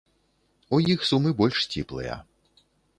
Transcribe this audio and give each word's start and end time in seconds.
У 0.77 0.79
іх 0.95 1.05
сумы 1.11 1.37
больш 1.45 1.63
сціплыя. 1.69 2.21